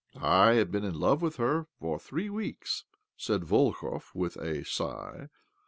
[0.45, 2.85] "I have been in love with her for three weeks,"
[3.17, 5.29] said Volkov, with a sigh.